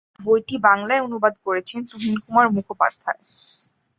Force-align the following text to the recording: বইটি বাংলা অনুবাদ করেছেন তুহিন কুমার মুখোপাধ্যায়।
বইটি 0.19 0.55
বাংলা 0.67 0.95
অনুবাদ 1.07 1.33
করেছেন 1.45 1.79
তুহিন 1.89 2.15
কুমার 2.23 2.47
মুখোপাধ্যায়। 2.55 3.21